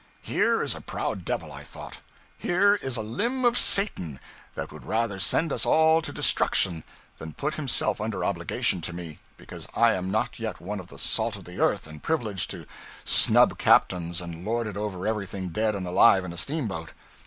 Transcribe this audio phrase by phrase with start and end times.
[0.23, 1.97] Here is a proud devil, thought I;
[2.39, 4.19] here is a limb of Satan
[4.55, 6.83] that would rather send us all to destruction
[7.19, 10.97] than put himself under obligations to me, because I am not yet one of the
[10.97, 12.65] salt of the earth and privileged to
[13.05, 16.93] snub captains and lord it over everything dead and alive in a steamboat.